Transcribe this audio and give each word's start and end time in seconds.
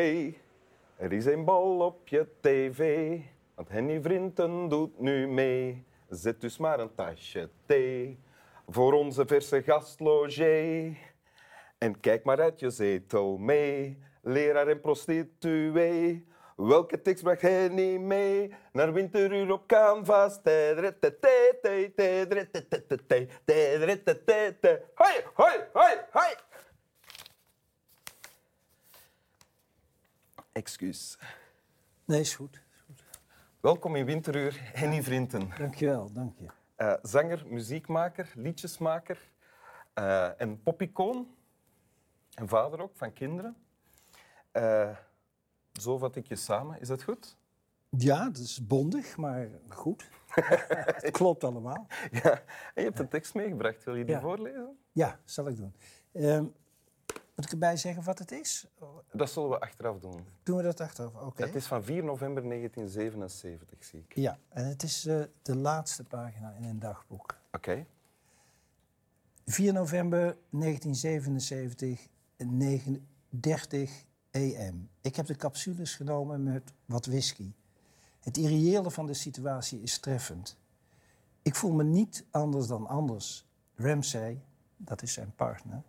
Er 0.00 1.12
is 1.12 1.24
een 1.26 1.44
bal 1.44 1.78
op 1.78 2.08
je 2.08 2.26
tv, 2.40 3.18
want 3.54 3.68
Henny 3.68 4.00
Vrienden 4.02 4.68
doet 4.68 5.00
nu 5.00 5.28
mee. 5.28 5.84
Zet 6.08 6.40
dus 6.40 6.58
maar 6.58 6.80
een 6.80 6.94
tasje 6.94 7.50
thee 7.66 8.18
voor 8.68 8.92
onze 8.92 9.26
verse 9.26 9.62
gastlogé. 9.62 10.94
En 11.78 12.00
kijk 12.00 12.24
maar 12.24 12.40
uit 12.40 12.60
je 12.60 12.70
zetel 12.70 13.36
mee, 13.36 13.98
leraar 14.22 14.68
en 14.68 14.80
prostituee. 14.80 16.26
Welke 16.56 17.02
tekst 17.02 17.22
bracht 17.22 17.40
Henny 17.40 17.96
mee 17.96 18.54
naar 18.72 18.92
winteruur 18.92 19.52
op 19.52 19.66
canvas? 19.66 20.40
Hoi, 24.94 25.14
hoi, 25.34 25.54
hoi, 25.72 25.96
hoi! 26.10 26.34
Excuus. 30.52 31.18
Nee, 32.04 32.20
is 32.20 32.34
goed. 32.34 32.54
Is 32.74 32.80
goed. 32.86 33.02
Welkom 33.60 33.96
in 33.96 34.04
Winteruur, 34.04 34.56
Henny 34.60 35.02
Vrienden. 35.02 35.50
Dankjewel, 35.58 36.12
dank 36.12 36.34
je. 36.38 36.46
Uh, 36.78 36.94
zanger, 37.02 37.42
muziekmaker, 37.46 38.32
liedjesmaker 38.34 39.18
uh, 39.98 40.40
en 40.40 40.62
popicoon. 40.62 41.34
En 42.34 42.48
vader 42.48 42.80
ook 42.82 42.96
van 42.96 43.12
kinderen. 43.12 43.56
Uh, 44.52 44.96
zo 45.72 45.98
vat 45.98 46.16
ik 46.16 46.26
je 46.26 46.36
samen. 46.36 46.80
Is 46.80 46.88
dat 46.88 47.02
goed? 47.02 47.36
Ja, 47.88 48.24
dat 48.24 48.36
is 48.38 48.66
bondig, 48.66 49.16
maar 49.16 49.48
goed. 49.68 50.08
Het 51.04 51.10
klopt 51.10 51.44
allemaal. 51.44 51.86
Ja. 52.22 52.32
En 52.32 52.42
je 52.74 52.82
hebt 52.82 52.98
een 52.98 53.08
tekst 53.08 53.34
meegebracht. 53.34 53.84
Wil 53.84 53.94
je 53.94 54.04
die 54.04 54.14
Ja. 54.14 54.20
voorlezen? 54.20 54.78
Ja, 54.92 55.20
zal 55.24 55.48
ik 55.48 55.56
doen. 55.56 55.74
Ehm, 56.12 56.44
moet 57.40 57.52
ik 57.52 57.60
erbij 57.60 57.76
zeggen 57.76 58.02
wat 58.02 58.18
het 58.18 58.32
is? 58.32 58.66
Dat 59.12 59.30
zullen 59.30 59.48
we 59.48 59.60
achteraf 59.60 59.98
doen. 59.98 60.24
Doen 60.42 60.56
we 60.56 60.62
dat 60.62 60.80
achteraf? 60.80 61.14
Oké. 61.14 61.44
Het 61.44 61.54
is 61.54 61.66
van 61.66 61.84
4 61.84 62.04
november 62.04 62.42
1977, 62.42 63.84
zie 63.84 64.04
ik. 64.08 64.14
Ja, 64.14 64.38
en 64.48 64.66
het 64.66 64.82
is 64.82 65.06
eh, 65.06 65.22
de 65.42 65.56
laatste 65.56 66.04
pagina 66.04 66.52
in 66.52 66.64
een 66.64 66.78
dagboek. 66.78 67.38
Oké. 67.52 67.86
4 69.44 69.72
november 69.72 70.36
1977, 70.50 72.08
9.30 72.42 72.46
am. 74.32 74.88
Ik 75.00 75.16
heb 75.16 75.26
de 75.26 75.36
capsules 75.36 75.94
genomen 75.94 76.42
met 76.42 76.72
wat 76.84 77.06
whisky. 77.06 77.52
Het 78.20 78.36
irreële 78.36 78.90
van 78.90 79.06
de 79.06 79.14
situatie 79.14 79.82
is 79.82 79.98
treffend. 79.98 80.56
Ik 81.42 81.54
voel 81.54 81.72
me 81.72 81.84
niet 81.84 82.24
anders 82.30 82.66
dan 82.66 82.86
anders. 82.86 83.46
Ramsay, 83.74 84.42
dat 84.76 85.02
is 85.02 85.12
zijn 85.12 85.32
partner, 85.36 85.82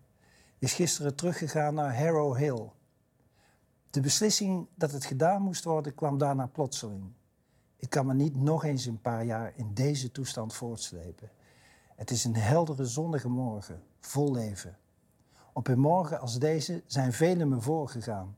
is 0.62 0.73
gisteren 0.73 1.16
teruggegaan 1.16 1.73
naar 1.73 1.98
Harrow 1.98 2.38
Hill. 2.38 2.70
De 3.90 4.00
beslissing 4.00 4.67
dat 4.76 4.92
het 4.92 5.06
gedaan 5.06 5.42
moest 5.42 5.64
worden 5.64 5.95
kwam 5.95 6.17
daarna 6.17 6.45
plotseling. 6.45 7.14
Ik 7.76 7.90
kan 7.90 8.06
me 8.06 8.14
niet 8.14 8.36
nog 8.36 8.64
eens 8.64 8.86
een 8.86 9.02
paar 9.02 9.26
jaar 9.26 9.54
in 9.56 9.73
deze 9.73 10.12
toestand 10.12 10.54
voortslepen. 10.54 11.30
Het 11.95 12.12
is 12.12 12.23
een 12.23 12.36
heldere 12.36 12.86
zonnige 12.86 13.30
morgen, 13.30 13.84
vol 14.00 14.32
leven. 14.32 14.78
Op 15.54 15.67
een 15.67 15.80
morgen 15.80 16.20
als 16.20 16.39
deze 16.39 16.84
zijn 16.86 17.14
velen 17.14 17.50
me 17.50 17.62
voorgegaan. 17.62 18.38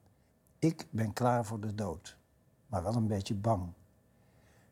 Ik 0.60 0.88
ben 0.90 1.14
klaar 1.14 1.46
voor 1.46 1.60
de 1.60 1.76
dood, 1.76 2.18
maar 2.68 2.84
wel 2.84 2.96
een 2.96 3.08
beetje 3.08 3.36
bang. 3.36 3.74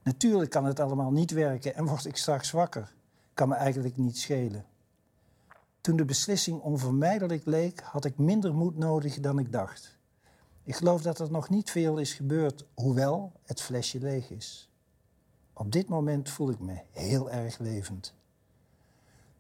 Natuurlijk 0.03 0.51
kan 0.51 0.65
het 0.65 0.79
allemaal 0.79 1.11
niet 1.11 1.31
werken 1.31 1.75
en 1.75 1.85
word 1.85 2.05
ik 2.05 2.17
straks 2.17 2.51
wakker. 2.51 2.93
Kan 3.33 3.49
me 3.49 3.55
eigenlijk 3.55 3.97
niet 3.97 4.17
schelen. 4.17 4.65
Toen 5.81 5.95
de 5.95 6.05
beslissing 6.05 6.61
onvermijdelijk 6.61 7.45
leek, 7.45 7.81
had 7.81 8.05
ik 8.05 8.17
minder 8.17 8.53
moed 8.53 8.77
nodig 8.77 9.19
dan 9.19 9.39
ik 9.39 9.51
dacht. 9.51 9.97
Ik 10.63 10.75
geloof 10.75 11.01
dat 11.01 11.19
er 11.19 11.31
nog 11.31 11.49
niet 11.49 11.71
veel 11.71 11.97
is 11.97 12.13
gebeurd, 12.13 12.65
hoewel 12.73 13.31
het 13.43 13.61
flesje 13.61 13.99
leeg 13.99 14.29
is. 14.29 14.69
Op 15.53 15.71
dit 15.71 15.89
moment 15.89 16.29
voel 16.29 16.49
ik 16.49 16.59
me 16.59 16.81
heel 16.91 17.31
erg 17.31 17.57
levend. 17.57 18.13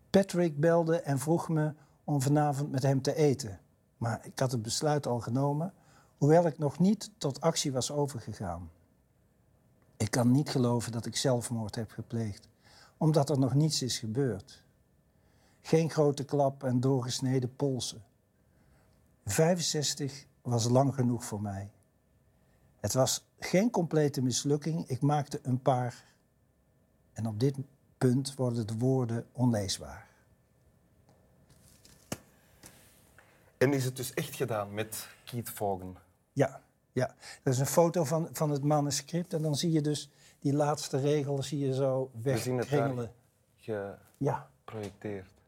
Patrick 0.09 0.59
belde 0.59 1.01
en 1.01 1.19
vroeg 1.19 1.49
me 1.49 1.73
om 2.03 2.21
vanavond 2.21 2.71
met 2.71 2.83
hem 2.83 3.01
te 3.01 3.15
eten. 3.15 3.59
Maar 3.97 4.19
ik 4.25 4.39
had 4.39 4.51
het 4.51 4.61
besluit 4.61 5.07
al 5.07 5.19
genomen, 5.19 5.73
hoewel 6.17 6.45
ik 6.45 6.57
nog 6.57 6.79
niet 6.79 7.11
tot 7.17 7.41
actie 7.41 7.71
was 7.71 7.91
overgegaan. 7.91 8.71
Ik 9.97 10.11
kan 10.11 10.31
niet 10.31 10.49
geloven 10.49 10.91
dat 10.91 11.05
ik 11.05 11.15
zelfmoord 11.15 11.75
heb 11.75 11.91
gepleegd, 11.91 12.47
omdat 12.97 13.29
er 13.29 13.39
nog 13.39 13.53
niets 13.53 13.81
is 13.81 13.99
gebeurd. 13.99 14.60
Geen 15.61 15.89
grote 15.89 16.23
klap 16.23 16.63
en 16.63 16.79
doorgesneden 16.79 17.55
polsen. 17.55 18.03
65 19.25 20.25
was 20.41 20.69
lang 20.69 20.93
genoeg 20.93 21.25
voor 21.25 21.41
mij. 21.41 21.71
Het 22.79 22.93
was 22.93 23.25
geen 23.39 23.69
complete 23.69 24.21
mislukking, 24.21 24.87
ik 24.87 25.01
maakte 25.01 25.39
een 25.43 25.61
paar. 25.61 26.05
En 27.13 27.27
op 27.27 27.39
dit 27.39 27.55
punt 27.97 28.35
worden 28.35 28.67
de 28.67 28.77
woorden 28.77 29.27
onleesbaar. 29.31 30.07
En 33.57 33.73
is 33.73 33.85
het 33.85 33.95
dus 33.95 34.13
echt 34.13 34.35
gedaan 34.35 34.73
met 34.73 35.07
Keith 35.25 35.49
Vaughan? 35.49 35.97
Ja, 36.33 36.61
ja. 36.91 37.15
Dat 37.43 37.53
is 37.53 37.59
een 37.59 37.65
foto 37.65 38.03
van, 38.03 38.29
van 38.31 38.49
het 38.49 38.63
manuscript 38.63 39.33
en 39.33 39.41
dan 39.41 39.55
zie 39.55 39.71
je 39.71 39.81
dus 39.81 40.09
die 40.39 40.53
laatste 40.53 40.99
regel 40.99 41.43
zie 41.43 41.59
je 41.59 41.73
zo 41.73 42.11
We 42.21 42.37
zien 42.37 42.57
het 42.57 42.69
daar 42.69 42.79
wegkringelen. 42.79 43.11
Ja, 43.55 44.49
geprojecteerd. 44.65 45.25
ja. 45.25 45.40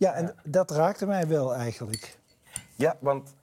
Ja, 0.00 0.12
en 0.14 0.34
dat 0.44 0.70
raakte 0.70 1.06
mij 1.06 1.26
wel 1.28 1.54
eigenlijk. 1.54 2.18
Ja, 2.74 2.96
want 3.00 3.34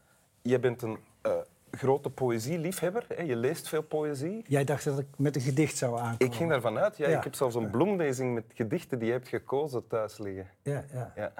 je 0.41 0.59
bent 0.59 0.81
een 0.81 0.97
eh, 1.21 1.31
grote 1.71 2.09
poëzieliefhebber. 2.09 3.05
Hè? 3.07 3.21
Je 3.21 3.35
leest 3.35 3.67
veel 3.67 3.81
poëzie. 3.81 4.43
Jij 4.47 4.63
dacht 4.63 4.83
dat 4.83 4.99
ik 4.99 5.07
met 5.17 5.35
een 5.35 5.41
gedicht 5.41 5.77
zou 5.77 5.99
aankomen. 5.99 6.19
Ik 6.19 6.33
ging 6.33 6.49
daarvan 6.49 6.77
uit. 6.77 6.97
Ja, 6.97 7.09
Ja. 7.09 7.17
Ik 7.17 7.23
heb 7.23 7.35
zelfs 7.35 7.55
een 7.55 7.69
bloemlezing 7.69 8.33
met 8.33 8.43
gedichten 8.53 8.99
die 8.99 9.07
je 9.07 9.13
hebt 9.13 9.27
gekozen 9.27 9.87
thuis 9.87 10.17
liggen. 10.17 10.47
Ja, 10.61 10.85
ja. 10.93 11.11
Ja. 11.15 11.31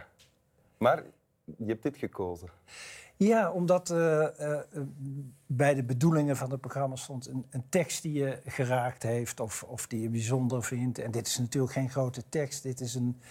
Maar 0.78 1.04
je 1.44 1.66
hebt 1.66 1.84
dit 1.84 1.98
gekozen. 1.98 2.50
Ja, 3.16 3.52
omdat 3.52 3.90
eh, 3.90 4.56
eh, 4.56 4.62
bij 5.46 5.74
de 5.76 5.84
bedoelingen 5.84 6.38
van 6.38 6.52
het 6.52 6.62
programma 6.62 6.96
stond 6.96 7.28
een, 7.28 7.46
een 7.50 7.66
tekst 7.70 8.02
die 8.02 8.14
je 8.14 8.40
geraakt 8.46 9.04
heeft 9.04 9.40
of, 9.40 9.64
of 9.64 9.88
die 9.88 10.02
je 10.02 10.10
bijzonder 10.10 10.64
vindt. 10.64 11.00
En 11.00 11.12
dit 11.12 11.28
is 11.28 11.38
natuurlijk 11.38 11.74
geen 11.74 11.90
grote 11.90 12.24
tekst. 12.30 12.64
Dit 12.64 12.80
is 12.80 12.96
een. 12.96 13.22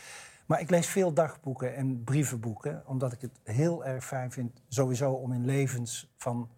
Maar 0.47 0.61
ik 0.61 0.71
lees 0.71 0.87
veel 0.87 1.13
dagboeken 1.13 1.75
en 1.75 2.05
brievenboeken, 2.05 2.83
omdat 2.87 3.13
ik 3.13 3.21
het 3.21 3.41
heel 3.43 3.85
erg 3.85 4.05
fijn 4.05 4.33
vind, 4.33 4.61
sowieso 4.69 5.13
om 5.13 5.33
in 5.33 5.45
levens 5.45 6.09
van 6.17 6.49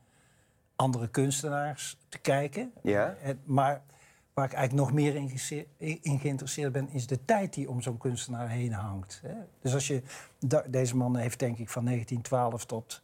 andere 0.76 1.08
kunstenaars 1.08 1.98
te 2.08 2.18
kijken. 2.18 2.72
Ja. 2.82 3.16
Maar 3.44 3.82
waar 4.34 4.44
ik 4.44 4.52
eigenlijk 4.52 4.86
nog 4.86 4.96
meer 4.96 5.14
in, 5.76 6.18
geïnteresseerd 6.18 6.72
ben, 6.72 6.88
is 6.90 7.06
de 7.06 7.24
tijd 7.24 7.54
die 7.54 7.70
om 7.70 7.82
zo'n 7.82 7.98
kunstenaar 7.98 8.48
heen 8.48 8.72
hangt. 8.72 9.22
Dus 9.60 9.74
als 9.74 9.86
je. 9.86 10.02
Deze 10.66 10.96
man 10.96 11.16
heeft 11.16 11.38
denk 11.38 11.58
ik 11.58 11.68
van 11.68 11.84
1912 11.84 12.64
tot. 12.64 13.02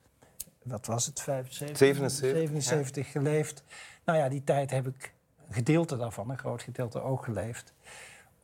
Wat 0.63 0.87
was 0.87 1.07
het? 1.07 1.21
75? 1.21 1.79
77, 1.79 2.39
77 2.39 3.11
geleefd. 3.11 3.65
Nou 4.05 4.19
ja, 4.19 4.29
die 4.29 4.45
tijd 4.45 4.71
heb 4.71 4.87
ik 4.87 5.15
een 5.49 5.55
gedeelte 5.55 5.97
daarvan, 5.97 6.31
een 6.31 6.39
groot 6.39 6.63
gedeelte 6.63 7.01
ook 7.01 7.25
geleefd. 7.25 7.73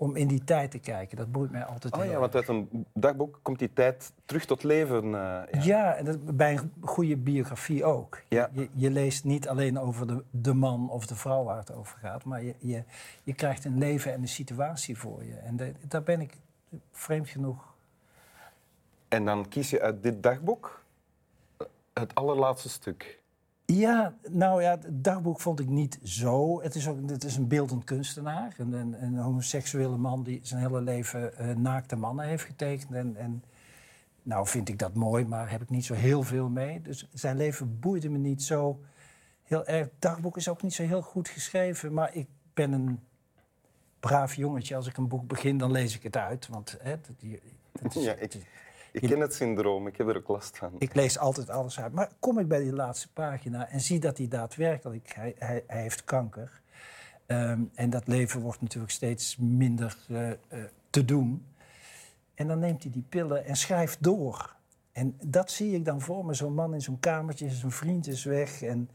Om 0.01 0.17
in 0.17 0.27
die 0.29 0.45
tijd 0.45 0.71
te 0.71 0.79
kijken, 0.79 1.17
dat 1.17 1.33
boeit 1.33 1.51
mij 1.51 1.65
altijd 1.65 1.93
Oh 1.95 1.99
heel 2.01 2.09
ja, 2.09 2.15
erg. 2.19 2.21
want 2.21 2.35
uit 2.35 2.49
een 2.49 2.87
dagboek 2.95 3.39
komt 3.43 3.59
die 3.59 3.73
tijd 3.73 4.13
terug 4.25 4.45
tot 4.45 4.63
leven. 4.63 5.05
eh, 5.05 5.11
ja. 5.11 5.63
Ja, 5.63 5.95
en 5.95 6.05
dat, 6.05 6.37
bij 6.37 6.53
een 6.53 6.73
goede 6.81 7.17
biografie 7.17 7.85
ook. 7.85 8.23
Ja. 8.29 8.49
Je, 8.53 8.69
je 8.73 8.91
leest 8.91 9.25
niet 9.25 9.49
alleen 9.49 9.79
over 9.79 10.07
de, 10.07 10.25
de 10.31 10.55
man 10.55 10.91
of 10.91 11.07
de 11.07 11.15
vrouw 11.15 11.45
waar 11.45 11.57
het 11.57 11.73
over 11.73 11.99
gaat, 11.99 12.25
maar 12.25 12.43
je, 12.43 12.55
je, 12.59 12.85
je 13.23 13.35
krijgt 13.35 13.65
een 13.65 13.79
leven 13.79 14.13
en 14.13 14.21
een 14.21 14.29
situatie 14.29 14.99
voor 14.99 15.25
je. 15.25 15.35
En 15.35 15.57
de- 15.57 15.75
daar 15.89 16.03
ben 16.03 16.21
ik 16.21 16.37
vreemd 16.93 17.29
genoeg. 17.29 17.75
En 19.09 19.25
dan 19.25 19.49
kies 19.49 19.71
je 19.71 19.81
uit 19.81 20.03
dit 20.03 20.23
dagboek 20.23 20.83
het 21.93 22.15
allerlaatste 22.15 22.69
stuk. 22.69 23.20
Ja, 23.75 24.15
nou 24.31 24.63
ja, 24.63 24.71
het 24.71 25.05
dagboek 25.05 25.41
vond 25.41 25.61
ik 25.61 25.69
niet 25.69 25.99
zo. 26.03 26.63
Het 26.63 26.75
is, 26.75 26.89
ook, 26.89 27.11
het 27.11 27.25
is 27.25 27.37
een 27.37 27.49
beeldend 27.49 27.85
kunstenaar. 27.85 28.55
Een, 28.59 28.73
een, 28.73 29.03
een 29.03 29.17
homoseksuele 29.17 29.97
man 29.97 30.23
die 30.23 30.41
zijn 30.43 30.61
hele 30.61 30.81
leven 30.81 31.37
eh, 31.37 31.57
naakte 31.57 31.97
mannen 31.97 32.27
heeft 32.27 32.45
getekend. 32.45 32.93
En, 32.93 33.17
en 33.17 33.45
nou 34.23 34.47
vind 34.47 34.69
ik 34.69 34.79
dat 34.79 34.95
mooi, 34.95 35.25
maar 35.25 35.51
heb 35.51 35.63
ik 35.63 35.71
niet 35.71 35.85
zo 35.85 35.95
heel 35.95 36.23
veel 36.23 36.49
mee. 36.49 36.83
Dus 36.83 37.09
zijn 37.13 37.37
leven 37.37 37.79
boeide 37.81 38.09
me 38.09 38.19
niet 38.19 38.43
zo 38.43 38.81
heel 39.43 39.67
erg. 39.67 39.85
Het 39.85 39.93
dagboek 40.01 40.37
is 40.37 40.49
ook 40.49 40.63
niet 40.63 40.75
zo 40.75 40.83
heel 40.83 41.03
goed 41.03 41.29
geschreven. 41.29 41.93
Maar 41.93 42.15
ik 42.15 42.29
ben 42.55 42.73
een 42.73 43.01
braaf 44.01 44.35
jongetje. 44.35 44.77
Als 44.77 44.87
ik 44.87 44.97
een 44.97 45.09
boek 45.09 45.27
begin, 45.27 45.59
dan 45.59 45.71
lees 45.71 45.95
ik 45.97 46.03
het 46.03 46.17
uit. 46.17 46.49
Want 46.49 46.77
hè, 46.83 46.91
dat, 46.91 47.21
die- 47.21 47.41
dat 47.73 47.97
is- 47.97 48.05
Ja, 48.05 48.15
ik, 48.15 48.35
ik 48.93 49.09
ken 49.09 49.21
het 49.21 49.35
syndroom, 49.35 49.87
ik 49.87 49.97
heb 49.97 50.09
er 50.09 50.17
ook 50.17 50.29
last 50.29 50.57
van. 50.57 50.73
ik 50.79 50.95
lees 50.95 51.19
altijd 51.19 51.51
alles 51.51 51.81
uit. 51.81 51.93
Maar 51.93 52.11
kom 52.19 52.39
ik 52.39 52.49
bij 52.49 52.61
die 52.61 52.73
laatste 52.73 53.13
pagina 53.13 53.69
en 53.69 53.81
zie 53.81 53.99
dat 53.99 54.19
hij 54.19 54.29
daadwerkelijk... 54.29 55.13
Hij, 55.15 55.35
hij, 55.39 55.65
hij 55.67 55.83
heeft 55.83 56.05
kanker. 56.05 56.61
Ehm, 57.27 57.63
en 57.75 57.91
dat 57.91 58.07
leven 58.07 58.41
wordt 58.41 58.61
natuurlijk 58.61 58.93
steeds 58.93 59.37
minder 59.37 59.97
eh, 60.09 60.31
eh, 60.31 60.37
te 60.91 61.05
doen. 61.05 61.47
En 62.35 62.47
dan 62.47 62.59
neemt 62.59 62.83
hij 62.83 62.93
die 62.93 63.05
pillen 63.09 63.45
en 63.45 63.57
schrijft 63.57 64.03
door. 64.03 64.57
En 64.93 65.17
dat 65.25 65.51
zie 65.51 65.75
ik 65.75 65.85
dan 65.85 66.01
voor 66.01 66.25
me, 66.25 66.35
zo'n 66.35 66.55
man 66.55 66.75
in 66.75 66.81
zo'n 66.81 67.01
kamertje, 67.01 67.51
zijn 67.51 67.73
vriend 67.73 68.07
is 68.07 68.25
weg. 68.25 68.63
En, 68.63 68.91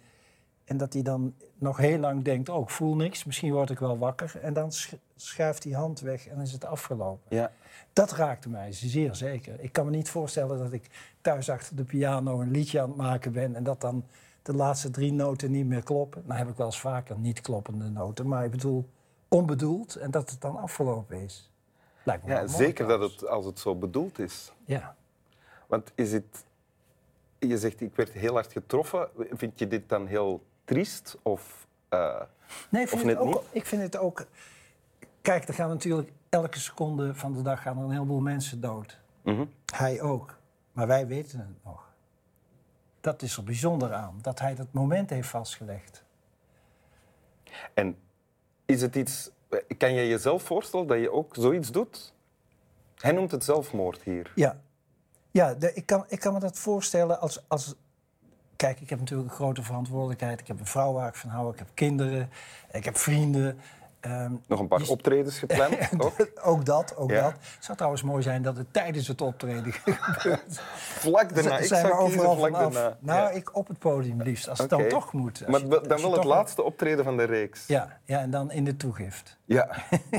en 0.66 0.78
dat 0.78 0.94
hij 0.94 1.02
dan 1.02 1.34
nog 1.58 1.78
heel 1.78 1.98
lang 2.00 2.24
denkt, 2.24 2.50
oh, 2.50 2.62
ik 2.62 2.70
voel 2.70 2.96
niks, 2.96 3.24
misschien 3.24 3.52
word 3.54 3.70
ik 3.70 3.80
wel 3.80 3.98
wakker. 3.98 4.40
En 4.42 4.54
dan 4.54 4.72
sch- 4.72 4.94
schuift 5.16 5.62
die 5.62 5.76
hand 5.76 6.00
weg 6.00 6.28
en 6.28 6.40
is 6.42 6.52
het 6.52 6.66
afgelopen. 6.66 7.38
Ja. 7.38 7.52
Dat 7.94 8.12
raakte 8.12 8.50
mij 8.50 8.72
zeer 8.72 9.16
zeker. 9.16 9.60
Ik 9.60 9.72
kan 9.72 9.86
me 9.86 9.92
niet 9.92 10.10
voorstellen 10.10 10.58
dat 10.58 10.74
ik 10.74 10.90
thuis 11.22 11.50
achter 11.50 11.76
de 11.76 11.84
piano 11.84 12.42
een 12.42 12.52
liedje 12.52 12.82
aan 12.82 12.88
het 12.88 12.98
maken 12.98 13.32
ben... 13.32 13.56
en 13.56 13.64
dat 13.64 13.82
dan 13.82 14.06
de 14.42 14.54
laatste 14.54 14.90
drie 14.90 15.14
noten 15.14 15.52
niet 15.52 15.66
meer 15.66 15.84
kloppen. 15.84 16.24
Nou 16.26 16.40
heb 16.40 16.50
ik 16.50 16.56
wel 16.56 16.66
eens 16.66 16.80
vaker 16.80 17.18
niet 17.18 17.42
kloppende 17.42 17.90
noten, 17.90 18.28
maar 18.28 18.46
ik 18.46 18.52
bedoel 18.52 18.90
onbedoeld... 19.28 19.96
en 19.96 20.12
dat 20.12 20.30
het 20.30 20.42
dan 20.42 20.58
afgelopen 20.58 21.22
is. 21.22 21.52
Lijkt 22.04 22.24
me 22.24 22.32
Ja, 22.32 22.48
zeker 22.48 22.88
dat 22.88 23.00
het, 23.00 23.28
als 23.28 23.46
het 23.46 23.60
zo 23.60 23.76
bedoeld 23.76 24.20
is. 24.20 24.52
Ja. 24.66 24.96
Want 25.68 25.92
is 25.96 26.12
het... 26.12 26.46
Je 27.40 27.58
zegt, 27.58 27.82
ik 27.82 27.96
werd 27.96 28.12
heel 28.12 28.34
hard 28.34 28.52
getroffen. 28.52 29.10
Vind 29.32 29.60
je 29.60 29.68
dit 29.68 29.90
dan 29.90 30.08
heel 30.08 30.42
triest? 30.66 31.18
Of, 31.22 31.68
eh, 31.90 32.22
Nee, 32.70 32.82
ik 32.82 32.90
vind, 32.90 33.02
Of 33.02 33.08
het 33.08 33.18
net 33.18 33.18
ook, 33.18 33.34
niet? 33.34 33.50
ik 33.52 33.66
vind 33.66 33.82
het 33.82 33.98
ook... 33.98 34.26
Kijk, 35.22 35.48
er 35.48 35.54
gaan 35.54 35.70
natuurlijk 35.70 36.12
elke 36.30 36.60
seconde 36.60 37.16
van 37.16 37.34
de 37.34 37.42
dag 37.42 37.62
gaan 37.62 37.78
er 37.78 37.84
een 37.84 37.92
heleboel 37.92 38.20
mensen 38.20 38.62
dood. 38.62 39.00
mhm. 39.22 39.46
Hij 39.74 40.02
ook. 40.02 40.38
Maar 40.72 40.88
wij 40.88 41.08
weten 41.08 41.40
het 41.40 41.64
nog. 41.64 41.94
Dat 43.02 43.22
is 43.22 43.38
er 43.38 43.44
bijzonder 43.44 43.94
aan, 43.94 44.20
dat 44.22 44.40
hij 44.40 44.56
dat 44.56 44.68
moment 44.72 45.10
heeft 45.10 45.30
vastgelegd. 45.30 46.04
En 47.74 47.98
is 48.66 48.82
het 48.82 48.96
iets... 48.96 49.30
Kan 49.78 49.94
je 49.94 50.08
jezelf 50.08 50.44
voorstellen 50.44 50.88
dat 50.88 51.00
je 51.00 51.12
ook 51.12 51.36
zoiets 51.36 51.72
doet? 51.72 52.14
Hij 52.96 53.12
noemt 53.12 53.32
het 53.32 53.44
zelfmoord 53.44 54.02
hier. 54.02 54.32
Ja, 54.36 54.60
ja 55.32 55.54
de- 55.54 55.74
ik, 55.74 55.86
kan, 55.86 56.06
ik 56.08 56.20
kan 56.20 56.34
me 56.34 56.40
dat 56.40 56.58
voorstellen 56.60 57.20
als, 57.20 57.44
als... 57.50 57.76
Kijk, 58.56 58.80
ik 58.80 58.90
heb 58.90 59.00
natuurlijk 59.00 59.30
een 59.30 59.36
grote 59.36 59.64
verantwoordelijkheid. 59.64 60.40
Ik 60.40 60.48
heb 60.48 60.60
een 60.60 60.66
vrouw 60.66 60.94
waar 60.94 61.08
ik 61.08 61.16
van 61.16 61.30
hou, 61.30 61.52
ik 61.54 61.60
heb 61.60 61.68
kinderen, 61.74 62.30
ik 62.72 62.86
heb 62.86 62.98
vrienden. 62.98 63.60
Ehm, 64.00 64.32
Nog 64.48 64.60
een 64.60 64.68
paar 64.68 64.80
Dus- 64.80 64.90
optredens 64.90 65.40
gepland, 65.40 65.78
ook? 65.98 66.16
ook 66.44 66.66
dat, 66.66 66.96
ook 66.98 67.10
Ja. 67.12 67.22
dat. 67.22 67.32
Het 67.32 67.64
zou 67.66 67.76
trouwens 67.78 68.04
mooi 68.04 68.24
zijn 68.24 68.42
dat 68.42 68.58
het 68.58 68.74
tijdens 68.74 69.08
het 69.08 69.22
optreden 69.22 69.74
gebeurt. 69.86 70.60
Vlak 70.78 71.36
daarna. 71.36 71.58
Ik 71.58 71.66
zou 71.66 71.92
overal 71.92 72.36
vlak 72.38 72.52
vanaf. 72.56 72.74
daarna. 72.74 72.98
Nou, 73.00 73.20
Ja. 73.20 73.30
ik 73.30 73.56
op 73.56 73.68
het 73.68 73.80
podium 73.80 74.22
liefst, 74.22 74.50
als 74.50 74.60
het 74.60 74.70
dan 74.70 74.88
toch 74.88 75.14
moet. 75.14 75.42
Als 75.46 75.52
Maar 75.64 75.82
je- 75.82 75.88
dan 75.88 76.02
wel 76.02 76.12
het 76.14 76.24
laatste 76.24 76.64
optreden 76.64 77.04
van 77.04 77.18
de 77.18 77.24
reeks. 77.24 77.68
Ja, 77.68 78.00
ja, 78.04 78.20
en 78.20 78.30
dan 78.30 78.52
in 78.52 78.64
de 78.64 78.78
toegift. 78.78 79.38
Ja. 79.46 79.70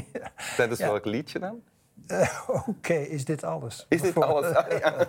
Tijdens 0.56 0.80
welk 0.80 1.04
liedje 1.04 1.38
dan? 1.38 1.60
Eh, 2.06 2.38
Oké, 2.66 2.94
is 2.94 3.24
dit 3.24 3.44
alles? 3.44 3.86
Is 3.88 4.00
dit 4.00 4.20
alles? 4.20 4.54
Ah, 4.54 4.78
ja. 4.78 5.06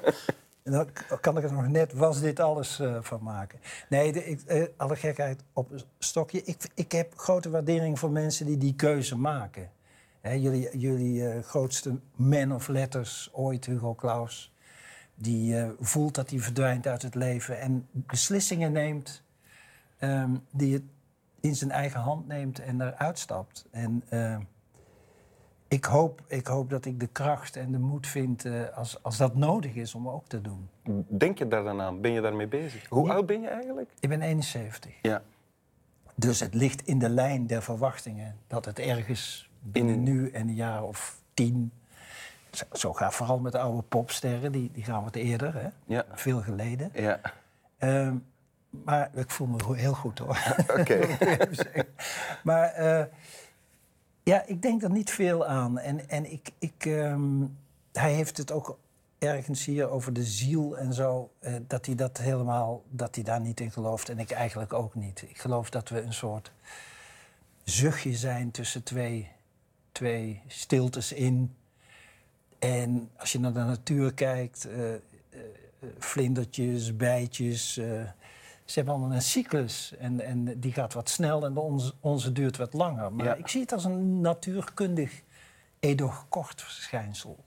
En 0.67 0.73
dan 0.73 0.89
kan 1.21 1.37
ik 1.37 1.43
er 1.43 1.53
nog 1.53 1.67
net, 1.67 1.93
was 1.93 2.19
dit 2.19 2.39
alles 2.39 2.79
eh, 2.79 2.97
van 3.01 3.23
maken? 3.23 3.59
Nee, 3.89 4.11
de, 4.11 4.37
eh, 4.45 4.63
alle 4.77 4.95
gekheid 4.95 5.43
op 5.53 5.71
een 5.71 5.81
stokje. 5.99 6.43
Ik, 6.43 6.69
ik 6.73 6.91
heb 6.91 7.17
grote 7.17 7.49
waardering 7.49 7.99
voor 7.99 8.11
mensen 8.11 8.45
die 8.45 8.57
die 8.57 8.75
keuze 8.75 9.17
maken. 9.17 9.71
Hè, 10.21 10.31
jullie 10.31 10.77
jullie 10.77 11.29
eh, 11.29 11.43
grootste 11.43 11.99
man 12.15 12.53
of 12.53 12.67
letters 12.67 13.29
ooit, 13.33 13.65
Hugo 13.65 13.95
Claus... 13.95 14.53
die 15.15 15.55
voelt 15.79 16.15
dat 16.15 16.29
hij 16.29 16.39
verdwijnt 16.39 16.87
uit 16.87 17.01
het 17.01 17.15
leven... 17.15 17.59
en 17.59 17.87
beslissingen 17.91 18.71
neemt 18.71 19.23
ehm, 19.97 20.35
die 20.51 20.73
het 20.73 20.83
in 21.39 21.55
zijn 21.55 21.71
eigen 21.71 21.99
hand 21.99 22.27
neemt 22.27 22.59
en 22.59 22.81
eruit 22.81 23.19
stapt. 23.19 23.65
En... 23.71 24.03
ik 25.67 25.85
hoop, 25.85 26.21
ik 26.27 26.47
hoop 26.47 26.69
dat 26.69 26.85
ik 26.85 26.99
de 26.99 27.07
kracht 27.07 27.55
en 27.55 27.71
de 27.71 27.77
moed 27.79 28.07
vind 28.07 28.45
eh, 28.45 28.53
als, 28.75 29.03
als 29.03 29.17
dat 29.17 29.35
nodig 29.35 29.73
is 29.75 29.95
om 29.95 30.09
ook 30.09 30.27
te 30.27 30.41
doen. 30.41 30.69
Denk 31.07 31.37
je 31.37 31.47
daar 31.47 31.63
dan 31.63 31.81
aan? 31.81 32.01
Ben 32.01 32.11
je 32.11 32.21
daarmee 32.21 32.47
bezig? 32.47 32.89
Hoe 32.89 33.11
oud 33.11 33.25
ben 33.25 33.41
je 33.41 33.47
eigenlijk? 33.47 33.89
Ik 33.99 34.09
ben 34.09 34.21
71. 34.21 34.91
Ja. 35.01 35.21
Dus 36.15 36.39
het 36.39 36.53
ligt 36.53 36.81
in 36.87 36.99
de 36.99 37.09
lijn 37.09 37.47
der 37.47 37.63
verwachtingen 37.63 38.35
dat 38.47 38.65
het 38.65 38.79
ergens 38.79 39.49
binnen 39.59 39.93
In- 39.95 40.03
nu 40.03 40.29
en 40.31 40.47
een 40.47 40.55
jaar 40.55 40.83
of 40.83 41.21
tien. 41.33 41.71
Zo, 42.51 42.63
zo 42.73 42.93
gaat 42.93 43.13
vooral 43.15 43.39
met 43.39 43.51
de 43.51 43.59
oude 43.59 43.81
popsterren, 43.81 44.51
die, 44.51 44.71
die 44.73 44.83
gaan 44.83 45.03
wat 45.03 45.15
eerder, 45.15 45.53
hè? 45.53 45.67
Ja. 45.85 46.05
veel 46.13 46.41
geleden. 46.41 46.89
Ja. 46.93 47.19
Ehm, 47.77 48.15
maar 48.69 49.09
ik 49.13 49.29
voel 49.31 49.47
me 49.47 49.75
heel 49.75 49.93
goed 49.93 50.19
hoor. 50.19 50.37
Oké. 50.79 50.99
Maar 52.43 52.67
eh, 52.71 53.05
ja, 54.27 54.43
ik 54.45 54.61
denk 54.61 54.83
er 54.83 54.91
niet 54.91 55.09
veel 55.11 55.45
aan. 55.45 55.79
En, 55.79 56.09
en 56.09 56.31
ik, 56.31 56.51
ik, 56.59 56.85
ehm, 56.85 57.45
hij 57.93 58.13
heeft 58.13 58.37
het 58.37 58.51
ook 58.51 58.77
ergens 59.17 59.65
hier 59.65 59.89
over 59.89 60.13
de 60.13 60.23
ziel 60.23 60.77
en 60.77 60.93
zo. 60.93 61.31
eh, 61.39 61.53
dat 61.67 61.85
hij 61.85 61.95
dat 61.95 62.17
helemaal, 62.17 62.83
dat 62.89 63.15
hij 63.15 63.23
daar 63.23 63.41
niet 63.41 63.59
in 63.59 63.71
gelooft. 63.71 64.09
En 64.09 64.19
ik 64.19 64.31
eigenlijk 64.31 64.73
ook 64.73 64.95
niet. 64.95 65.21
Ik 65.27 65.37
geloof 65.37 65.69
dat 65.69 65.89
we 65.89 66.01
een 66.01 66.13
soort 66.13 66.51
zuchtje 67.63 68.13
zijn 68.13 68.51
tussen 68.51 68.83
twee, 68.83 69.31
twee 69.91 70.41
stiltes 70.47 71.11
in. 71.11 71.55
En 72.59 73.09
als 73.17 73.31
je 73.31 73.39
naar 73.39 73.53
de 73.53 73.59
natuur 73.59 74.13
kijkt, 74.13 74.65
eh, 74.65 74.93
eh, 74.93 74.99
vlindertjes, 75.97 76.95
bijtjes. 76.95 77.79
Ze 78.67 78.73
hebben 78.73 78.93
allemaal 78.93 79.15
een 79.15 79.21
cyclus 79.21 79.93
en, 79.97 80.21
en 80.21 80.59
die 80.59 80.71
gaat 80.73 80.93
wat 80.93 81.09
snel 81.09 81.45
en 81.45 81.57
onze, 81.57 81.93
onze 81.99 82.31
duurt 82.31 82.57
wat 82.57 82.73
langer. 82.73 83.13
Maar 83.13 83.25
Ja. 83.25 83.33
ik 83.33 83.47
zie 83.47 83.61
het 83.61 83.71
als 83.71 83.83
een 83.83 84.21
natuurkundig 84.21 85.21
edoch 85.79 86.25
kort 86.29 86.61
verschijnsel. 86.61 87.43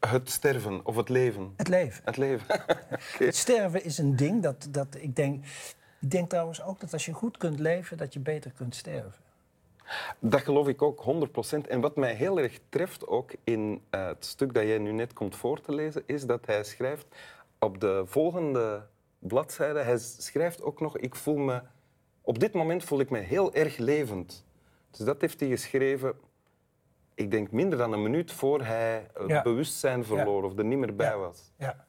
Het 0.00 0.30
sterven 0.30 0.86
of 0.86 0.96
het 0.96 1.08
leven? 1.08 1.52
Het 1.56 1.68
leven. 1.68 2.02
Het 2.04 2.16
leven. 2.16 2.46
Het 3.18 3.36
sterven 3.36 3.84
is 3.84 3.98
een 3.98 4.16
ding 4.16 4.42
dat, 4.42 4.68
dat 4.70 4.86
ik 4.98 5.16
denk... 5.16 5.44
Ik 6.00 6.10
denk 6.10 6.28
trouwens 6.30 6.62
ook 6.62 6.80
dat 6.80 6.92
als 6.92 7.04
je 7.04 7.12
goed 7.12 7.36
kunt 7.36 7.58
leven, 7.58 7.96
dat 7.96 8.12
je 8.12 8.20
beter 8.20 8.50
kunt 8.50 8.74
sterven. 8.74 9.20
Dat 10.18 10.40
geloof 10.40 10.68
ik 10.68 10.82
ook 10.82 11.04
100%. 11.64 11.68
En 11.68 11.80
wat 11.80 11.96
mij 11.96 12.14
heel 12.14 12.38
erg 12.38 12.58
treft 12.68 13.06
ook 13.06 13.32
in 13.44 13.82
eh, 13.90 14.06
het 14.06 14.24
stuk 14.24 14.54
dat 14.54 14.62
jij 14.62 14.78
nu 14.78 14.92
net 14.92 15.12
komt 15.12 15.36
voor 15.36 15.60
te 15.60 15.74
lezen, 15.74 16.02
is 16.06 16.26
dat 16.26 16.46
hij 16.46 16.64
schrijft 16.64 17.06
op 17.58 17.80
de 17.80 18.02
volgende 18.06 18.86
bladzijde, 19.18 19.78
hij 19.80 19.98
schrijft 19.98 20.62
ook 20.62 20.80
nog, 20.80 20.98
ik 20.98 21.14
voel 21.14 21.36
me, 21.36 21.62
op 22.22 22.38
dit 22.38 22.52
moment 22.52 22.84
voel 22.84 23.00
ik 23.00 23.10
me 23.10 23.18
heel 23.18 23.54
erg 23.54 23.76
levend. 23.76 24.44
Dus 24.90 25.06
dat 25.06 25.20
heeft 25.20 25.40
hij 25.40 25.48
geschreven, 25.48 26.14
ik 27.14 27.30
denk 27.30 27.50
minder 27.50 27.78
dan 27.78 27.92
een 27.92 28.02
minuut 28.02 28.32
voor 28.32 28.64
hij 28.64 29.06
het 29.14 29.28
Ja. 29.28 29.42
bewustzijn 29.42 30.04
verloor 30.04 30.42
of 30.44 30.58
er 30.58 30.64
niet 30.64 30.78
meer 30.78 30.96
bij 30.96 31.06
Ja. 31.10 31.16
was. 31.16 31.52
Ja. 31.58 31.84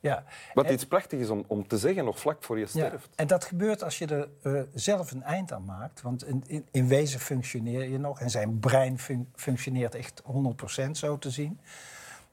Ja. 0.00 0.24
Wat 0.54 0.64
En- 0.66 0.72
iets 0.72 0.86
prachtig 0.86 1.18
is 1.20 1.28
om, 1.28 1.44
om 1.46 1.66
te 1.66 1.78
zeggen, 1.78 2.04
nog 2.04 2.18
vlak 2.18 2.42
voor 2.42 2.58
je 2.58 2.66
sterft. 2.66 3.08
en 3.14 3.26
dat 3.26 3.44
gebeurt 3.44 3.82
als 3.82 3.98
je 3.98 4.06
er 4.06 4.28
eh, 4.42 4.62
zelf 4.74 5.10
een 5.10 5.22
eind 5.22 5.52
aan 5.52 5.64
maakt. 5.64 6.02
Want 6.02 6.24
in, 6.24 6.44
in, 6.46 6.66
in 6.70 6.88
wezen 6.88 7.20
functioneer 7.20 7.88
je 7.88 7.98
nog. 7.98 8.20
En 8.20 8.30
zijn 8.30 8.58
brein 8.58 8.98
fun- 8.98 9.28
functioneert 9.34 9.94
echt 9.94 10.22
100% 10.24 10.90
zo 10.90 11.18
te 11.18 11.30
zien. 11.30 11.60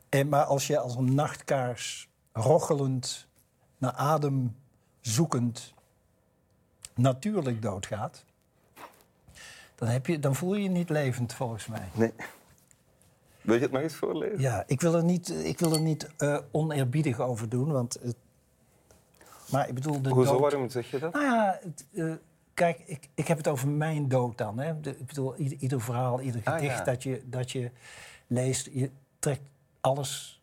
En, 0.10 0.30
maar 0.30 0.44
als 0.44 0.68
je 0.68 0.80
als 0.80 0.96
een 0.96 1.14
nachtkaars 1.16 2.10
rochelend, 2.34 3.28
naar 3.78 3.92
adem 3.92 4.56
zoekend, 5.02 5.74
natuurlijk 6.96 7.62
doodgaat... 7.62 8.24
Dan, 9.76 9.88
heb 9.88 10.06
je, 10.08 10.20
dan 10.20 10.36
voel 10.36 10.56
je 10.56 10.64
je 10.64 10.70
niet 10.70 10.90
levend, 10.90 11.34
volgens 11.34 11.68
mij. 11.68 11.90
Nee. 11.94 12.14
Wil 13.42 13.56
je 13.56 13.62
het 13.62 13.72
nog 13.72 13.82
eens 13.82 13.96
voorlezen? 13.96 14.40
Ja, 14.40 14.64
ik 14.68 14.82
wil 14.82 14.96
er 14.96 15.04
niet, 15.04 15.30
ik 15.30 15.60
wil 15.60 15.74
er 15.74 15.82
niet 15.82 16.10
eh, 16.18 16.38
oneerbiedig 16.52 17.20
over 17.20 17.50
doen, 17.50 17.72
want... 17.72 18.00
maar 19.52 19.68
ik 19.68 19.74
bedoel, 19.74 20.02
de 20.02 20.10
Hoezo, 20.10 20.32
dood... 20.32 20.42
waarom 20.42 20.70
zeg 20.70 20.92
je 20.92 21.00
dat? 21.00 21.14
Nou 21.14 21.26
ja, 21.26 21.60
het, 21.62 21.86
eh, 21.94 22.14
kijk, 22.54 22.80
ik, 22.86 23.10
ik 23.14 23.28
heb 23.28 23.38
het 23.38 23.48
over 23.48 23.68
mijn 23.68 24.08
dood 24.08 24.38
dan. 24.38 24.60
Hè. 24.60 24.80
De, 24.80 24.90
ik 24.98 25.06
bedoel, 25.06 25.36
ieder, 25.36 25.58
ieder 25.58 25.82
verhaal, 25.82 26.22
ieder 26.22 26.42
Ah, 26.44 26.54
gedicht 26.54 26.78
ja. 26.78 26.84
dat, 26.84 27.04
je, 27.04 27.22
dat 27.26 27.52
je 27.52 27.72
leest, 28.28 28.70
je 28.72 28.92
trekt 29.20 29.44
alles, 29.82 30.35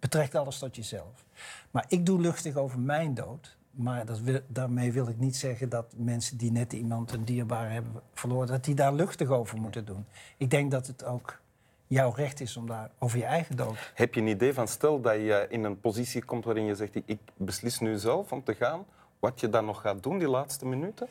betrekt 0.00 0.34
alles 0.34 0.58
tot 0.58 0.76
jezelf. 0.76 1.24
Maar 1.70 1.84
ik 1.88 2.06
doe 2.06 2.20
luchtig 2.20 2.56
over 2.56 2.78
mijn 2.78 3.14
dood. 3.14 3.56
Maar 3.70 4.06
dat 4.06 4.20
wil, 4.20 4.40
daarmee 4.46 4.92
wil 4.92 5.08
ik 5.08 5.18
niet 5.18 5.36
zeggen 5.36 5.68
dat 5.68 5.92
mensen 5.96 6.36
die 6.36 6.52
net 6.52 6.72
iemand 6.72 7.12
een 7.12 7.24
dierbaar 7.24 7.70
hebben 7.72 7.92
verloren, 8.14 8.46
dat 8.46 8.64
die 8.64 8.74
daar 8.74 8.94
luchtig 8.94 9.28
over 9.28 9.58
moeten 9.60 9.84
doen. 9.84 10.06
Ik 10.36 10.50
denk 10.50 10.70
dat 10.70 10.86
het 10.86 11.04
ook 11.04 11.40
jouw 11.86 12.10
recht 12.10 12.40
is 12.40 12.56
om 12.56 12.66
daar 12.66 12.90
over 12.98 13.18
je 13.18 13.24
eigen 13.24 13.56
dood. 13.56 13.92
Heb 13.94 14.14
je 14.14 14.20
een 14.20 14.26
idee 14.26 14.54
van, 14.54 14.68
stel 14.68 15.00
dat 15.00 15.14
je 15.14 15.46
in 15.50 15.64
een 15.64 15.80
positie 15.80 16.24
komt 16.24 16.44
waarin 16.44 16.64
je 16.64 16.74
zegt, 16.74 16.94
ik 17.04 17.18
beslis 17.36 17.78
nu 17.78 17.98
zelf 17.98 18.32
om 18.32 18.44
te 18.44 18.54
gaan, 18.54 18.84
wat 19.18 19.40
je 19.40 19.48
dan 19.48 19.64
nog 19.64 19.80
gaat 19.80 20.02
doen 20.02 20.18
die 20.18 20.28
laatste 20.28 20.66
minuten? 20.66 21.06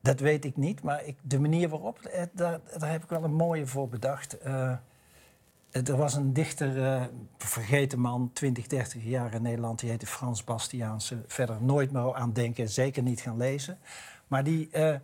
Dat 0.00 0.20
weet 0.20 0.44
ik 0.44 0.56
niet, 0.56 0.82
maar 0.82 1.04
ik, 1.04 1.16
de 1.22 1.40
manier 1.40 1.68
waarop, 1.68 1.98
eh, 1.98 2.22
daar, 2.32 2.60
daar 2.78 2.90
heb 2.90 3.02
ik 3.02 3.08
wel 3.08 3.24
een 3.24 3.34
mooie 3.34 3.66
voor 3.66 3.88
bedacht. 3.88 4.38
Eh, 4.38 4.72
er 5.72 5.96
was 5.96 6.14
een 6.14 6.32
dichter, 6.32 6.84
eh, 6.84 7.02
vergeten 7.38 8.00
man, 8.00 8.30
20, 8.32 8.66
30 8.66 9.04
jaar 9.04 9.34
in 9.34 9.42
Nederland, 9.42 9.80
die 9.80 9.90
heette 9.90 10.06
Frans 10.06 10.44
Bastiaanse. 10.44 11.22
Verder 11.26 11.62
nooit 11.62 11.92
meer 11.92 12.14
aan 12.14 12.32
denken, 12.32 12.68
zeker 12.68 13.02
niet 13.02 13.20
gaan 13.20 13.36
lezen. 13.36 13.78
Maar 14.26 14.44
die, 14.44 14.68
eh, 14.70 14.96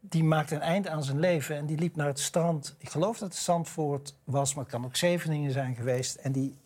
die 0.00 0.24
maakte 0.24 0.54
een 0.54 0.60
eind 0.60 0.88
aan 0.88 1.04
zijn 1.04 1.18
leven 1.18 1.56
en 1.56 1.66
die 1.66 1.78
liep 1.78 1.96
naar 1.96 2.06
het 2.06 2.20
strand. 2.20 2.74
Ik 2.78 2.88
geloof 2.88 3.18
dat 3.18 3.28
het 3.28 3.38
Zandvoort 3.38 4.14
was, 4.24 4.54
maar 4.54 4.64
het 4.64 4.72
kan 4.72 4.84
ook 4.84 4.96
Zeveningen 4.96 5.52
zijn 5.52 5.74
geweest. 5.74 6.14
En 6.14 6.32
die 6.32 6.56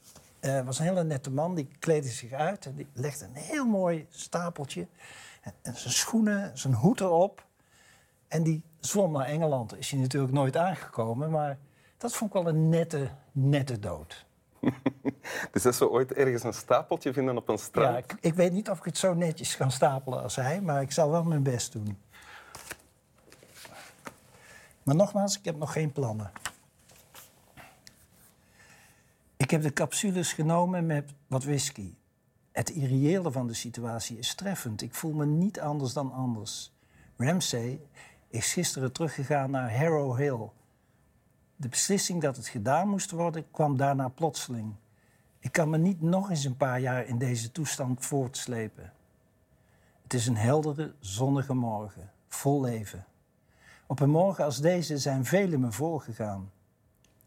eh, 0.40 0.60
was 0.60 0.78
een 0.78 0.84
hele 0.84 1.04
nette 1.04 1.30
man. 1.30 1.54
Die 1.54 1.68
kleedde 1.78 2.08
zich 2.08 2.32
uit 2.32 2.66
en 2.66 2.75
die 2.75 2.87
legde 2.92 3.25
een 3.25 3.34
heel 3.34 3.66
mooi 3.66 4.06
stapeltje. 4.10 4.87
En, 5.40 5.52
en 5.62 5.76
zijn 5.76 5.92
schoenen, 5.94 6.58
zijn 6.58 6.75
hoed 6.75 7.00
erop. 7.00 7.46
En 8.28 8.42
die 8.42 8.62
zwom 8.80 9.12
naar 9.12 9.26
Engeland. 9.26 9.78
Is 9.78 9.90
hij 9.90 10.00
natuurlijk 10.00 10.32
nooit 10.32 10.56
aangekomen, 10.56 11.30
maar 11.30 11.58
dat 12.00 12.16
vond 12.16 12.35
ik 12.35 12.42
wel 12.42 12.52
een 12.52 12.69
nette, 12.69 13.11
nette 13.33 13.78
dood. 13.78 14.26
Dus 15.52 15.66
als 15.66 15.78
we 15.78 15.90
ooit 15.90 16.12
ergens 16.12 16.42
een 16.42 16.52
stapeltje 16.52 17.12
vinden 17.12 17.37
op 17.37 17.49
een 17.49 17.59
strand... 17.59 17.92
Ja, 17.92 17.97
ik, 17.97 18.16
ik 18.21 18.35
weet 18.35 18.52
niet 18.52 18.71
of 18.71 18.78
ik 18.78 18.85
het 18.85 18.99
zo 18.99 19.14
netjes 19.14 19.57
kan 19.57 19.71
stapelen 19.71 20.23
als 20.23 20.37
hij, 20.37 20.61
maar 20.61 20.83
ik 20.83 20.92
zal 20.92 21.11
wel 21.11 21.23
mijn 21.23 21.42
best 21.42 21.73
doen. 21.73 21.99
Maar 24.83 24.95
nogmaals, 24.95 25.38
ik 25.38 25.45
heb 25.45 25.57
nog 25.57 25.73
geen 25.73 25.92
plannen. 25.92 26.30
Ik 29.37 29.50
heb 29.50 29.62
de 29.62 29.73
capsules 29.73 30.33
genomen 30.33 30.87
met 30.87 31.12
wat 31.26 31.45
whisky. 31.45 31.95
Het 32.52 32.71
irreële 32.71 33.30
van 33.30 33.47
de 33.47 33.54
situatie 33.54 34.19
is 34.19 34.35
treffend. 34.35 34.83
Ik 34.83 34.95
voel 34.95 35.12
me 35.12 35.26
niet 35.26 35.61
anders 35.61 35.92
dan 35.92 36.12
anders. 36.12 36.73
Ramsay 37.16 37.80
is 38.28 38.52
gisteren 38.52 38.92
teruggegaan 38.92 39.50
naar 39.50 39.76
Harrow 39.76 40.16
Hill. 40.16 40.50
De 41.61 41.69
beslissing 41.69 42.21
dat 42.21 42.37
het 42.37 42.49
gedaan 42.49 42.88
moest 42.88 43.11
worden 43.11 43.50
kwam 43.50 43.76
daarna 43.76 44.09
plotseling. 44.09 44.75
Ik 45.38 45.52
kan 45.52 45.71
me 45.71 45.79
niet 45.79 46.00
nog 46.00 46.31
eens 46.31 46.45
een 46.45 46.57
paar 46.57 46.81
jaar 46.81 47.07
in 47.07 47.19
deze 47.19 47.52
toestand 47.52 48.07
voortslepen. 48.07 48.93
Het 50.02 50.14
is 50.14 50.26
een 50.26 50.37
heldere, 50.37 50.95
zonnige 50.99 51.55
morgen, 51.55 52.11
vol 52.29 52.61
leven. 52.61 53.05
Op 53.87 54.00
een 54.00 54.11
morgen 54.11 54.45
als 54.45 54.61
deze 54.61 54.99
zijn 54.99 55.25
velen 55.25 55.61
me 55.61 55.73
voorgegaan. 55.73 56.50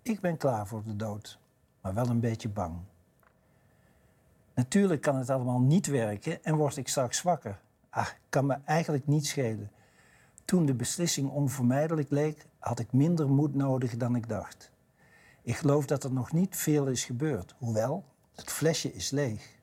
Ik 0.02 0.20
ben 0.20 0.38
klaar 0.38 0.68
voor 0.68 0.84
de 0.84 0.96
dood, 0.96 1.40
maar 1.82 1.94
wel 1.94 2.08
een 2.08 2.20
beetje 2.20 2.50
bang. 2.50 2.76
Natuurlijk 4.54 5.02
kan 5.02 5.16
het 5.16 5.30
allemaal 5.30 5.60
niet 5.60 5.88
werken 5.88 6.44
en 6.44 6.56
word 6.56 6.78
ik 6.78 6.88
straks 6.88 7.22
wakker. 7.22 7.60
Ach, 7.90 8.16
kan 8.30 8.46
me 8.46 8.58
eigenlijk 8.66 9.08
niet 9.08 9.26
schelen. 9.26 9.72
Toen 10.46 10.66
de 10.66 10.74
beslissing 10.74 11.30
onvermijdelijk 11.30 12.10
leek, 12.10 12.46
had 12.64 12.80
ik 12.80 12.94
minder 12.94 13.30
moed 13.30 13.56
nodig 13.56 13.98
dan 13.98 14.16
ik 14.16 14.30
dacht. 14.30 14.72
Ik 15.42 15.56
geloof 15.56 15.86
dat 15.86 16.04
er 16.04 16.14
nog 16.14 16.32
niet 16.32 16.56
veel 16.56 16.88
is 16.88 17.06
gebeurd, 17.06 17.56
hoewel 17.58 18.06
het 18.36 18.52
flesje 18.52 18.94
is 18.94 19.10
leeg. 19.10 19.62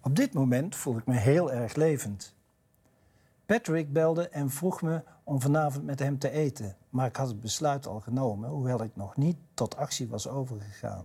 Op 0.00 0.16
dit 0.16 0.32
moment 0.32 0.76
voel 0.76 0.96
ik 0.96 1.06
me 1.06 1.16
heel 1.16 1.52
erg 1.52 1.74
levend. 1.74 2.34
Patrick 3.46 3.92
belde 3.92 4.28
en 4.28 4.50
vroeg 4.50 4.82
me 4.82 5.02
om 5.24 5.40
vanavond 5.40 5.84
met 5.84 5.98
hem 5.98 6.18
te 6.18 6.30
eten, 6.30 6.76
maar 6.90 7.06
ik 7.06 7.16
had 7.16 7.28
het 7.28 7.40
besluit 7.40 7.86
al 7.86 8.00
genomen, 8.00 8.50
hoewel 8.50 8.82
ik 8.82 8.96
nog 8.96 9.16
niet 9.16 9.36
tot 9.54 9.76
actie 9.76 10.08
was 10.08 10.28
overgegaan. 10.28 11.04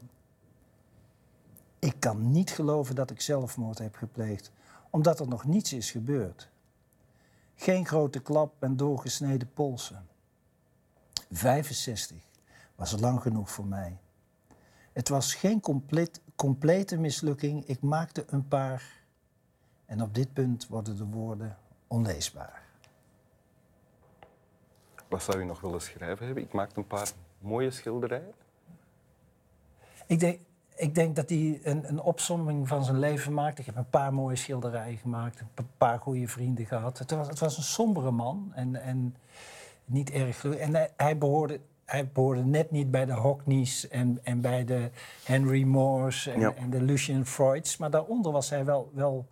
Ik 1.79 1.95
kan 1.99 2.31
niet 2.31 2.49
geloven 2.49 2.95
dat 2.95 3.11
ik 3.11 3.21
zelfmoord 3.21 3.77
heb 3.77 3.95
gepleegd, 3.95 4.51
omdat 4.89 5.19
er 5.19 5.27
nog 5.27 5.45
niets 5.45 5.73
is 5.73 5.91
gebeurd. 5.91 6.49
Geen 7.55 7.85
grote 7.85 8.19
klap 8.19 8.63
en 8.63 8.77
doorgesneden 8.77 9.53
polsen. 9.53 10.08
65 11.29 12.17
was 12.75 12.99
lang 12.99 13.21
genoeg 13.21 13.51
voor 13.51 13.65
mij. 13.65 13.97
Het 14.93 15.09
was 15.09 15.33
geen 15.33 15.59
compleet, 15.59 16.21
complete 16.35 16.97
mislukking. 16.97 17.65
Ik 17.65 17.81
maakte 17.81 18.23
een 18.27 18.47
paar. 18.47 18.97
En 19.85 20.01
op 20.01 20.15
dit 20.15 20.33
punt 20.33 20.67
worden 20.67 20.97
de 20.97 21.05
woorden 21.05 21.57
onleesbaar. 21.87 22.63
Wat 25.07 25.23
zou 25.23 25.39
u 25.39 25.45
nog 25.45 25.61
willen 25.61 25.81
schrijven 25.81 26.25
hebben? 26.25 26.43
Ik 26.43 26.53
maakte 26.53 26.79
een 26.79 26.87
paar 26.87 27.11
mooie 27.39 27.71
schilderijen. 27.71 28.33
Ik 30.05 30.19
denk, 30.19 30.39
ik 30.75 30.95
denk 30.95 31.15
dat 31.15 31.29
hij 31.29 31.59
een, 31.63 31.89
een 31.89 31.99
opsomming 31.99 32.67
van 32.67 32.83
zijn 32.83 32.99
leven 32.99 33.33
maakt. 33.33 33.59
Ik 33.59 33.65
heb 33.65 33.75
een 33.75 33.89
paar 33.89 34.13
mooie 34.13 34.35
schilderijen 34.35 34.97
gemaakt, 34.97 35.39
een 35.39 35.69
paar 35.77 35.99
goede 35.99 36.27
vrienden 36.27 36.65
gehad. 36.65 36.97
Het 36.97 37.11
was, 37.11 37.27
het 37.27 37.39
was 37.39 37.57
een 37.57 37.63
sombere 37.63 38.11
man 38.11 38.51
en, 38.53 38.75
en 38.75 39.15
niet 39.89 40.11
erg. 40.11 40.45
En 40.45 40.75
hij, 40.75 40.89
hij, 40.97 41.17
behoorde, 41.17 41.59
hij 41.85 42.07
behoorde 42.13 42.43
net 42.43 42.71
niet 42.71 42.91
bij 42.91 43.05
de 43.05 43.13
Hockneys 43.13 43.87
en, 43.87 44.19
en 44.23 44.41
bij 44.41 44.65
de 44.65 44.89
Henry 45.23 45.63
Moores 45.63 46.27
en, 46.27 46.39
Ja. 46.39 46.53
en 46.55 46.69
de 46.69 46.81
Lucien 46.81 47.25
Freuds. 47.25 47.77
Maar 47.77 47.89
daaronder 47.89 48.31
was 48.31 48.49
hij 48.49 48.65
wel, 48.65 48.91
wel 48.93 49.25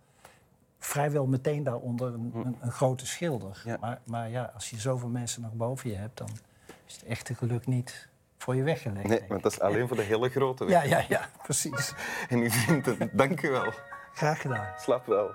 vrijwel 0.78 1.26
meteen 1.26 1.62
daaronder 1.62 2.14
een, 2.14 2.32
een, 2.34 2.56
een 2.60 2.72
grote 2.72 3.06
schilder. 3.06 3.62
Ja. 3.64 3.76
Maar, 3.80 4.00
maar 4.04 4.30
ja, 4.30 4.50
als 4.54 4.70
je 4.70 4.76
zoveel 4.80 5.08
mensen 5.08 5.42
nog 5.42 5.52
boven 5.52 5.90
je 5.90 5.96
hebt, 5.96 6.18
dan 6.18 6.28
is 6.86 6.94
het 6.94 7.04
echte 7.04 7.34
geluk 7.34 7.66
niet 7.66 8.08
voor 8.38 8.56
je 8.56 8.62
weggelegd. 8.62 9.06
Nee, 9.08 9.18
want 9.18 9.32
ik. 9.32 9.42
dat 9.42 9.52
is 9.52 9.60
alleen 9.60 9.88
voor 9.88 9.96
de 9.96 10.02
hele 10.02 10.28
grote 10.28 10.64
weg. 10.64 10.82
Ja, 10.88 10.98
ja, 10.98 11.04
ja, 11.08 11.28
precies. 11.42 11.94
En 12.28 12.38
uw 12.38 12.50
vrienden, 12.50 13.10
dank 13.12 13.42
u 13.42 13.50
wel. 13.50 13.72
Graag 14.14 14.40
gedaan. 14.40 14.66
Slap 14.78 15.06
wel. 15.06 15.30